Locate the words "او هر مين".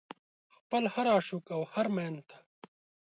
1.55-2.15